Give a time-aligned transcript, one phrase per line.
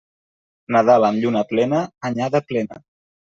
[0.75, 2.81] Nadal amb lluna plena, anyada plena.